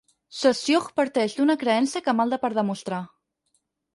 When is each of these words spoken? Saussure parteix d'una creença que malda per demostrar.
Saussure 0.35 0.87
parteix 0.99 1.35
d'una 1.41 1.57
creença 1.63 2.03
que 2.07 2.17
malda 2.21 2.39
per 2.45 2.53
demostrar. 2.57 3.05